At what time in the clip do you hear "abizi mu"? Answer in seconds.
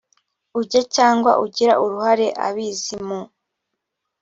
2.47-3.19